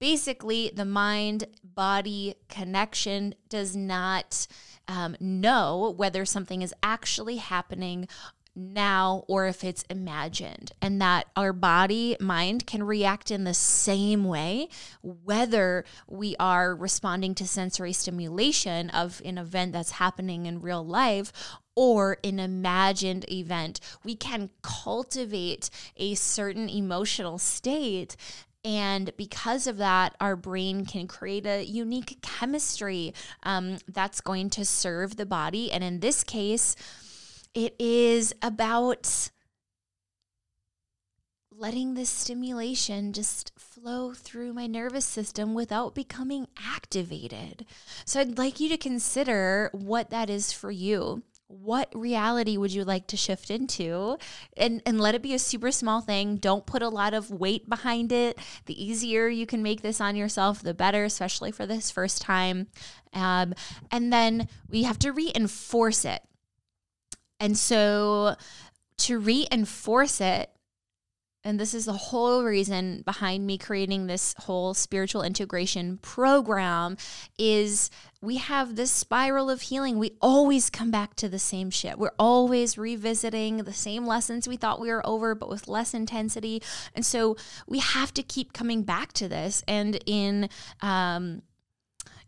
basically, 0.00 0.72
the 0.74 0.84
mind 0.84 1.44
body 1.62 2.34
connection 2.48 3.34
does 3.48 3.76
not 3.76 4.48
um, 4.88 5.16
know 5.20 5.94
whether 5.96 6.24
something 6.24 6.62
is 6.62 6.74
actually 6.82 7.36
happening 7.36 8.08
now 8.56 9.24
or 9.28 9.46
if 9.46 9.62
it's 9.62 9.84
imagined, 9.90 10.72
and 10.80 11.00
that 11.00 11.26
our 11.36 11.52
body 11.52 12.16
mind 12.18 12.66
can 12.66 12.82
react 12.82 13.30
in 13.30 13.44
the 13.44 13.54
same 13.54 14.24
way, 14.24 14.68
whether 15.02 15.84
we 16.08 16.34
are 16.40 16.74
responding 16.74 17.34
to 17.34 17.46
sensory 17.46 17.92
stimulation 17.92 18.90
of 18.90 19.20
an 19.24 19.38
event 19.38 19.72
that's 19.72 19.92
happening 19.92 20.46
in 20.46 20.60
real 20.60 20.84
life 20.84 21.32
or 21.74 22.16
an 22.24 22.40
imagined 22.40 23.30
event. 23.30 23.78
We 24.02 24.16
can 24.16 24.48
cultivate 24.62 25.68
a 25.98 26.14
certain 26.14 26.70
emotional 26.70 27.38
state 27.38 28.16
and 28.66 29.16
because 29.16 29.68
of 29.68 29.76
that, 29.76 30.16
our 30.20 30.34
brain 30.34 30.86
can 30.86 31.06
create 31.06 31.46
a 31.46 31.62
unique 31.62 32.18
chemistry 32.20 33.14
um, 33.44 33.76
that's 33.86 34.20
going 34.20 34.50
to 34.50 34.64
serve 34.64 35.14
the 35.14 35.24
body. 35.24 35.70
And 35.70 35.84
in 35.84 36.00
this 36.00 36.24
case, 36.24 36.74
it 37.56 37.74
is 37.78 38.34
about 38.42 39.30
letting 41.50 41.94
this 41.94 42.10
stimulation 42.10 43.14
just 43.14 43.50
flow 43.58 44.12
through 44.12 44.52
my 44.52 44.66
nervous 44.66 45.06
system 45.06 45.54
without 45.54 45.94
becoming 45.94 46.46
activated. 46.62 47.64
So 48.04 48.20
I'd 48.20 48.36
like 48.36 48.60
you 48.60 48.68
to 48.68 48.76
consider 48.76 49.70
what 49.72 50.10
that 50.10 50.28
is 50.28 50.52
for 50.52 50.70
you. 50.70 51.22
what 51.48 51.88
reality 51.94 52.56
would 52.56 52.72
you 52.72 52.84
like 52.84 53.06
to 53.06 53.16
shift 53.16 53.50
into? 53.50 54.18
And 54.56 54.82
and 54.84 55.00
let 55.00 55.14
it 55.14 55.22
be 55.22 55.32
a 55.32 55.38
super 55.38 55.70
small 55.70 56.00
thing. 56.00 56.36
Don't 56.36 56.66
put 56.66 56.82
a 56.82 56.88
lot 56.88 57.14
of 57.14 57.30
weight 57.30 57.68
behind 57.68 58.10
it. 58.12 58.38
The 58.66 58.84
easier 58.84 59.28
you 59.28 59.46
can 59.46 59.62
make 59.62 59.80
this 59.80 60.00
on 60.00 60.16
yourself 60.16 60.60
the 60.60 60.74
better 60.74 61.04
especially 61.04 61.52
for 61.52 61.64
this 61.64 61.90
first 61.90 62.20
time. 62.20 62.66
Um, 63.12 63.54
and 63.90 64.12
then 64.12 64.48
we 64.68 64.82
have 64.82 64.98
to 65.00 65.12
reinforce 65.12 66.04
it 66.04 66.22
and 67.40 67.56
so 67.56 68.36
to 68.98 69.18
reinforce 69.18 70.20
it 70.20 70.50
and 71.46 71.60
this 71.60 71.74
is 71.74 71.84
the 71.84 71.92
whole 71.92 72.42
reason 72.42 73.02
behind 73.02 73.46
me 73.46 73.56
creating 73.56 74.08
this 74.08 74.34
whole 74.36 74.74
spiritual 74.74 75.22
integration 75.22 75.98
program 75.98 76.96
is 77.38 77.88
we 78.20 78.38
have 78.38 78.74
this 78.74 78.90
spiral 78.90 79.48
of 79.48 79.62
healing. 79.62 80.00
We 80.00 80.16
always 80.20 80.70
come 80.70 80.90
back 80.90 81.14
to 81.14 81.28
the 81.28 81.38
same 81.38 81.70
shit. 81.70 82.00
We're 82.00 82.10
always 82.18 82.76
revisiting 82.76 83.58
the 83.58 83.72
same 83.72 84.08
lessons 84.08 84.48
we 84.48 84.56
thought 84.56 84.80
we 84.80 84.88
were 84.88 85.06
over, 85.06 85.36
but 85.36 85.48
with 85.48 85.68
less 85.68 85.94
intensity. 85.94 86.64
And 86.96 87.06
so 87.06 87.36
we 87.68 87.78
have 87.78 88.12
to 88.14 88.24
keep 88.24 88.52
coming 88.52 88.82
back 88.82 89.12
to 89.12 89.28
this. 89.28 89.62
And 89.68 90.00
in 90.04 90.48
um, 90.82 91.42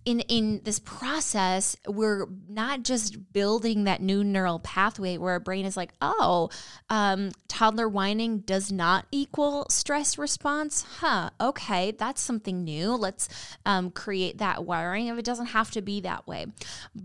in 0.05 0.21
in 0.21 0.61
this 0.65 0.79
process 0.79 1.77
we're 1.87 2.27
not 2.49 2.83
just 2.83 3.33
building 3.33 3.85
that 3.85 4.01
new 4.01 4.25
neural 4.25 4.59
pathway 4.59 5.19
where 5.19 5.33
our 5.33 5.41
brain 5.41 5.67
is 5.67 5.77
like 5.77 5.93
oh 6.01 6.49
um, 6.89 7.31
toddler 7.49 7.89
whining 7.89 8.39
does 8.39 8.73
not 8.73 9.07
equal 9.11 9.67
stress 9.69 10.19
response? 10.19 10.85
Huh 11.01 11.31
okay 11.41 11.91
that's 11.91 12.21
something 12.21 12.65
new. 12.65 12.95
Let's 12.95 13.29
um, 13.67 13.91
create 13.91 14.39
that 14.39 14.65
wiring 14.65 15.09
if 15.09 15.19
it 15.19 15.25
doesn't 15.25 15.47
have 15.47 15.71
to 15.73 15.83
be 15.83 16.01
that 16.01 16.27
way. 16.27 16.47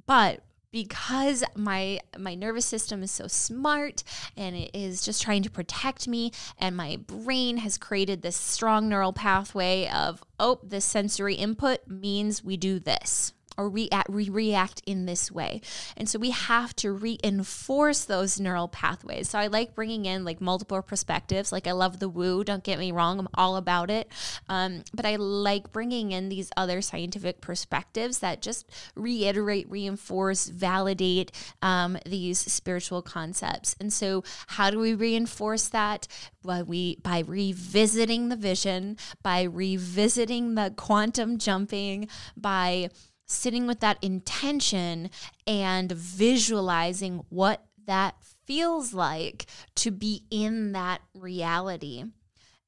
But 0.06 0.42
because 0.74 1.44
my 1.56 2.00
my 2.18 2.34
nervous 2.34 2.66
system 2.66 3.04
is 3.04 3.12
so 3.12 3.28
smart 3.28 4.04
and 4.36 4.56
it 4.56 4.72
is 4.74 5.06
just 5.06 5.22
trying 5.22 5.44
to 5.44 5.50
protect 5.50 6.08
me 6.08 6.32
and 6.60 6.76
my 6.76 6.98
brain 7.08 7.58
has 7.58 7.78
created 7.78 8.22
this 8.22 8.36
strong 8.36 8.90
neural 8.90 9.14
pathway 9.14 9.88
of 9.88 10.22
oh 10.40 10.60
this 10.64 10.84
sensory 10.84 11.36
input 11.36 11.88
means 11.88 12.44
we 12.44 12.58
do 12.58 12.80
this 12.80 13.34
or 13.58 13.70
react, 13.70 14.10
we 14.10 14.30
react 14.30 14.82
in 14.86 15.06
this 15.06 15.32
way. 15.32 15.62
And 15.98 16.08
so 16.08 16.20
we 16.20 16.32
have 16.32 16.76
to 16.78 16.92
reinforce 16.92 18.06
those 18.06 18.40
neural 18.40 18.68
pathways. 18.68 19.30
So 19.30 19.40
I 19.40 19.48
like 19.48 19.76
bringing 19.76 20.06
in 20.06 20.26
like 20.26 20.42
multiple 20.42 20.82
perspectives. 20.82 21.52
Like 21.52 21.68
I 21.68 21.72
love 21.72 22.00
the 22.00 22.10
woo, 22.10 22.44
don't 22.44 22.64
get 22.64 22.80
me 22.80 22.92
wrong, 22.92 23.20
I'm 23.20 23.28
all 23.36 23.56
about 23.58 23.90
it. 23.90 24.10
Um, 24.50 24.84
but 24.94 25.06
I 25.06 25.16
like 25.16 25.72
bringing 25.72 26.12
in 26.12 26.30
these 26.30 26.52
other 26.58 26.82
scientific 26.82 27.42
perspectives 27.42 28.20
that 28.20 28.42
just 28.42 28.70
reiterate, 28.96 29.70
reinforce, 29.70 30.48
validate 30.48 31.32
um, 31.62 31.98
these 32.06 32.40
spiritual 32.40 33.02
concepts. 33.02 33.76
And 33.80 33.92
so 33.92 34.24
how 34.48 34.70
do 34.70 34.80
we 34.80 34.94
reinforce 34.94 35.68
that? 35.70 36.08
By 36.44 36.62
we 36.62 36.98
by 36.98 37.20
revisiting 37.20 38.30
the 38.30 38.36
vision, 38.36 38.98
by 39.22 39.44
revisiting 39.44 40.56
the 40.56 40.74
quantum 40.76 41.38
jumping, 41.38 42.08
by 42.36 42.90
sitting 43.34 43.68
with 43.68 43.80
that 43.82 43.98
intention 44.02 45.10
and 45.46 45.92
visualizing 45.92 47.24
what 47.30 47.66
that 47.86 48.16
feels 48.46 48.94
like 48.94 49.46
to 49.76 49.92
be 49.92 50.24
in 50.30 50.72
that 50.72 51.02
reality. 51.14 52.06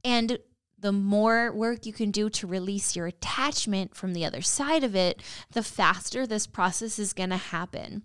And 0.04 0.40
the 0.78 0.92
more 0.92 1.52
work 1.52 1.86
you 1.86 1.94
can 1.94 2.12
do 2.12 2.30
to 2.30 2.48
release 2.48 2.96
your 2.96 3.08
attachment 3.08 3.96
from 3.96 4.14
the 4.14 4.26
other 4.26 4.42
side 4.42 4.84
of 4.84 4.96
it, 4.96 5.22
the 5.52 5.64
faster 5.64 6.28
this 6.28 6.48
process 6.48 7.00
is 7.00 7.14
going 7.14 7.30
to 7.30 7.38
happen 7.38 8.04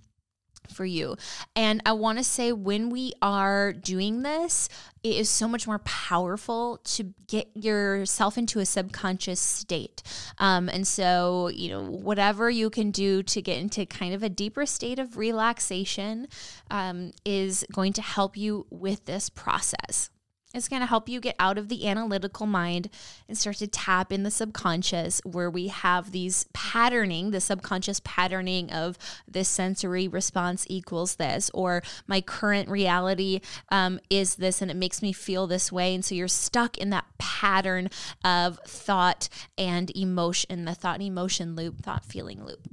for 0.70 0.84
you. 0.84 1.16
And 1.54 1.82
I 1.84 1.92
want 1.92 2.18
to 2.18 2.24
say 2.24 2.52
when 2.52 2.90
we 2.90 3.12
are 3.20 3.72
doing 3.72 4.22
this, 4.22 4.68
it 5.02 5.16
is 5.16 5.30
so 5.30 5.48
much 5.48 5.66
more 5.66 5.78
powerful 5.80 6.78
to 6.84 7.14
get 7.26 7.48
yourself 7.54 8.36
into 8.36 8.58
a 8.60 8.66
subconscious 8.66 9.40
state. 9.40 10.02
Um, 10.38 10.68
and 10.68 10.86
so, 10.86 11.48
you 11.48 11.70
know, 11.70 11.82
whatever 11.82 12.50
you 12.50 12.68
can 12.70 12.90
do 12.90 13.22
to 13.22 13.40
get 13.40 13.58
into 13.58 13.86
kind 13.86 14.14
of 14.14 14.22
a 14.22 14.28
deeper 14.28 14.66
state 14.66 14.98
of 14.98 15.16
relaxation 15.16 16.28
um, 16.70 17.12
is 17.24 17.64
going 17.72 17.92
to 17.94 18.02
help 18.02 18.36
you 18.36 18.66
with 18.70 19.06
this 19.06 19.30
process. 19.30 20.10
It's 20.52 20.68
going 20.68 20.80
to 20.80 20.86
help 20.86 21.08
you 21.08 21.20
get 21.20 21.36
out 21.38 21.58
of 21.58 21.68
the 21.68 21.86
analytical 21.86 22.44
mind 22.44 22.90
and 23.28 23.38
start 23.38 23.56
to 23.56 23.68
tap 23.68 24.10
in 24.10 24.24
the 24.24 24.30
subconscious 24.32 25.20
where 25.24 25.48
we 25.48 25.68
have 25.68 26.10
these 26.10 26.46
patterning, 26.52 27.30
the 27.30 27.40
subconscious 27.40 28.00
patterning 28.02 28.70
of 28.72 28.98
this 29.28 29.48
sensory 29.48 30.08
response 30.08 30.66
equals 30.68 31.16
this, 31.16 31.50
or 31.54 31.82
my 32.08 32.20
current 32.20 32.68
reality 32.68 33.40
um, 33.70 34.00
is 34.10 34.36
this 34.36 34.60
and 34.60 34.70
it 34.70 34.76
makes 34.76 35.02
me 35.02 35.12
feel 35.12 35.46
this 35.46 35.70
way. 35.70 35.94
And 35.94 36.04
so 36.04 36.16
you're 36.16 36.26
stuck 36.26 36.76
in 36.78 36.90
that 36.90 37.06
pattern 37.18 37.88
of 38.24 38.58
thought 38.66 39.28
and 39.56 39.96
emotion, 39.96 40.64
the 40.64 40.74
thought 40.74 40.96
and 40.96 41.04
emotion 41.04 41.54
loop, 41.54 41.82
thought 41.82 42.04
feeling 42.04 42.44
loop. 42.44 42.68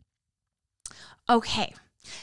Okay. 1.30 1.74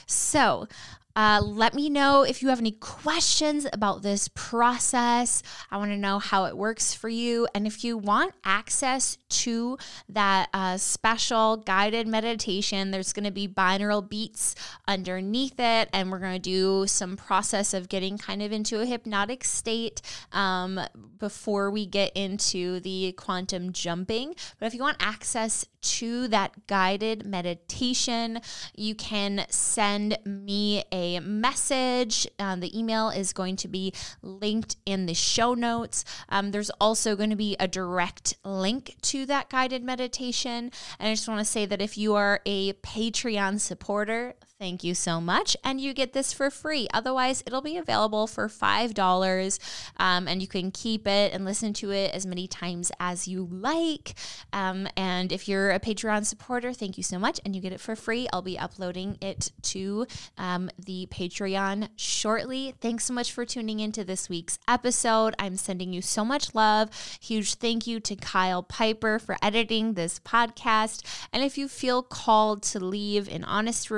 So, 0.07 0.67
uh, 1.17 1.41
let 1.43 1.75
me 1.75 1.89
know 1.89 2.23
if 2.23 2.43
you 2.43 2.49
have 2.49 2.59
any 2.59 2.73
questions 2.73 3.67
about 3.73 4.03
this 4.03 4.29
process. 4.29 5.43
I 5.71 5.77
want 5.77 5.93
to 5.93 5.97
know 5.97 6.19
how 6.19 6.47
it 6.47 6.57
works 6.57 6.93
for 6.93 7.09
you. 7.09 7.47
And 7.55 7.67
if 7.67 7.85
you 7.85 7.97
want 7.97 8.35
access 8.45 9.17
to 9.29 9.79
that 10.09 10.49
uh, 10.53 10.77
special 10.77 11.59
guided 11.59 12.09
meditation, 12.09 12.91
there's 12.91 13.13
going 13.13 13.25
to 13.25 13.31
be 13.31 13.47
binaural 13.47 14.09
beats 14.09 14.57
underneath 14.89 15.59
it. 15.59 15.89
And 15.93 16.11
we're 16.11 16.19
going 16.19 16.35
to 16.35 16.39
do 16.39 16.87
some 16.89 17.17
process 17.17 17.75
of 17.75 17.89
getting 17.89 18.19
kind 18.19 18.43
of 18.43 18.51
into 18.51 18.81
a 18.81 18.87
hypnotic 18.87 19.45
state 19.45 20.03
um, 20.33 20.81
before 21.19 21.71
we 21.71 21.87
get 21.87 22.11
into 22.17 22.81
the 22.81 23.13
quantum 23.13 23.73
jumping. 23.73 24.35
But 24.59 24.67
if 24.67 24.75
you 24.75 24.81
want 24.81 24.97
access 25.01 25.65
to 25.85 26.29
that 26.29 26.67
guided 26.67 27.27
meditation, 27.27 28.41
you 28.75 28.95
can 28.95 29.47
send 29.49 30.19
me 30.25 30.85
a 30.91 31.21
message. 31.21 32.27
Um, 32.39 32.61
the 32.61 32.77
email 32.79 33.11
is 33.11 33.33
going 33.33 33.57
to 33.57 33.69
be 33.69 33.93
linked 34.23 34.77
in 34.87 35.07
the 35.07 35.15
show 35.15 35.55
notes. 35.55 36.05
Um, 36.29 36.51
there's 36.51 36.71
also 36.81 37.17
going 37.17 37.31
to 37.31 37.37
be 37.37 37.57
a 37.61 37.69
direct 37.69 38.35
link 38.45 38.97
to 39.03 39.27
that 39.27 39.49
guided 39.51 39.85
meditation. 39.85 40.71
And 40.99 41.09
I 41.09 41.13
just 41.13 41.29
want 41.29 41.41
to 41.41 41.45
say 41.45 41.67
that 41.67 41.81
if 41.81 41.97
you 41.99 42.15
are 42.15 42.41
a 42.47 42.73
Patreon 42.75 43.61
supporter, 43.61 44.35
Thank 44.61 44.85
you 44.85 44.95
so 44.95 45.21
much. 45.21 45.57
And 45.65 45.81
you 45.81 45.93
get 45.93 46.13
this 46.13 46.33
for 46.33 46.49
free. 46.49 46.87
Otherwise, 46.95 47.43
it'll 47.45 47.61
be 47.61 47.77
available 47.77 48.29
for 48.29 48.47
$5 48.47 49.59
um, 49.97 50.29
and 50.29 50.41
you 50.41 50.47
can 50.47 50.71
keep 50.71 51.09
it 51.09 51.33
and 51.33 51.45
listen 51.45 51.73
to 51.75 51.91
it 51.91 52.15
as 52.15 52.25
many 52.25 52.47
times 52.47 52.93
as 53.01 53.27
you 53.27 53.49
like. 53.51 54.15
Um, 54.53 54.87
and 54.97 55.33
if 55.33 55.49
you're 55.49 55.73
a 55.73 55.81
Patreon 55.81 56.25
supporter, 56.25 56.73
thank 56.73 56.97
you 56.97 57.03
so 57.03 57.19
much. 57.19 57.41
And 57.45 57.57
you 57.57 57.61
get 57.61 57.73
it 57.73 57.81
for 57.81 57.97
free. 57.97 58.29
I'll 58.33 58.43
be 58.43 58.57
uploading 58.57 59.19
it 59.21 59.51
to 59.63 60.07
um, 60.39 60.71
the 60.79 61.09
Patreon 61.11 61.89
shortly. 61.97 62.75
Thanks 62.81 63.07
so 63.07 63.13
much 63.13 63.33
for 63.33 63.45
tuning 63.45 63.81
into 63.81 64.05
this 64.05 64.29
week's 64.29 64.61
episode. 64.69 65.35
I'm 65.37 65.57
sending 65.57 65.93
you 65.93 66.01
so 66.01 66.25
much 66.25 66.55
love. 66.55 66.91
Huge 67.21 67.55
thank 67.55 67.89
you 67.89 67.99
to 67.99 68.15
Kyle 68.15 68.63
Piper 68.63 69.19
for 69.19 69.37
editing 69.43 69.95
this 69.95 70.21
podcast. 70.21 71.05
And 71.33 71.43
if 71.43 71.59
you 71.59 71.67
feel 71.67 72.05
called 72.05 72.63
to 72.63 72.79
leave 72.79 73.29
an 73.29 73.43
honest 73.43 73.91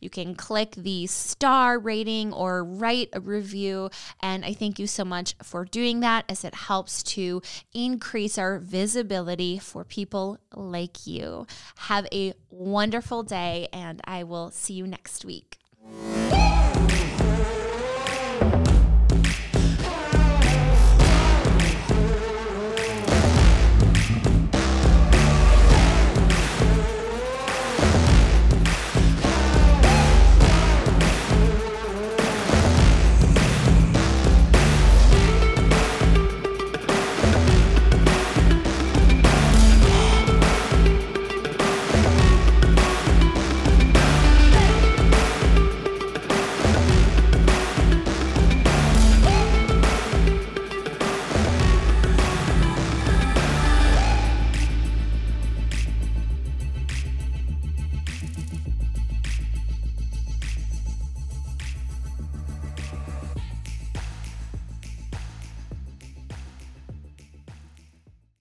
you 0.00 0.10
can 0.10 0.34
click 0.34 0.74
the 0.76 1.06
star 1.06 1.78
rating 1.78 2.32
or 2.32 2.64
write 2.64 3.10
a 3.12 3.20
review. 3.20 3.90
And 4.22 4.44
I 4.44 4.54
thank 4.54 4.78
you 4.78 4.86
so 4.86 5.04
much 5.04 5.34
for 5.42 5.64
doing 5.64 6.00
that 6.00 6.24
as 6.28 6.44
it 6.44 6.54
helps 6.54 7.02
to 7.14 7.42
increase 7.72 8.38
our 8.38 8.58
visibility 8.58 9.58
for 9.58 9.84
people 9.84 10.38
like 10.54 11.06
you. 11.06 11.46
Have 11.76 12.06
a 12.12 12.34
wonderful 12.50 13.22
day, 13.22 13.68
and 13.72 14.00
I 14.04 14.24
will 14.24 14.50
see 14.50 14.74
you 14.74 14.86
next 14.86 15.24
week. 15.24 15.58